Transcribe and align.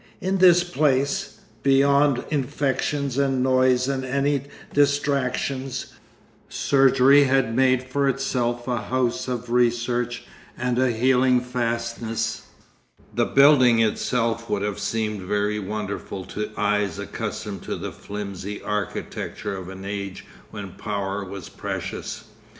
In 0.19 0.39
this 0.39 0.63
place, 0.63 1.41
beyond 1.61 2.23
infections 2.31 3.19
and 3.19 3.43
noise 3.43 3.87
and 3.87 4.03
any 4.03 4.45
distractions, 4.73 5.93
surgery 6.49 7.25
had 7.25 7.55
made 7.55 7.83
for 7.83 8.09
itself 8.09 8.67
a 8.67 8.77
house 8.81 9.27
of 9.27 9.51
research 9.51 10.23
and 10.57 10.79
a 10.79 10.89
healing 10.89 11.39
fastness. 11.39 12.47
The 13.13 13.25
building 13.27 13.79
itself 13.79 14.49
would 14.49 14.63
have 14.63 14.79
seemed 14.79 15.21
very 15.21 15.59
wonderful 15.59 16.25
to 16.33 16.49
eyes 16.57 16.97
accustomed 16.97 17.61
to 17.65 17.75
the 17.75 17.91
flimsy 17.91 18.59
architecture 18.59 19.55
of 19.55 19.69
an 19.69 19.85
age 19.85 20.25
when 20.49 20.77
power 20.77 21.23
was 21.23 21.47
precious. 21.47 22.23